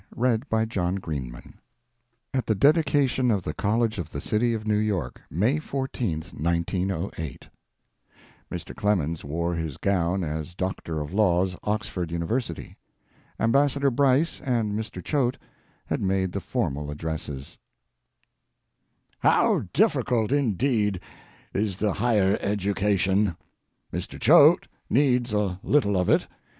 [0.19, 1.47] DEDICATION SPEECH
[2.33, 7.49] AT THE DEDICATION OF THE COLLEGE OF THE CITY OF NEW YORK, MAY 14, 1908
[8.51, 8.75] Mr.
[8.75, 12.77] Clemens wore his gown as Doctor of Laws, Oxford University.
[13.39, 15.05] Ambassador Bryce and Mr.
[15.05, 15.37] Choate
[15.85, 17.59] had made the formal addresses.
[19.19, 20.99] How difficult, indeed,
[21.53, 23.37] is the higher education.
[23.93, 24.19] Mr.
[24.19, 26.25] Choate needs a little of it.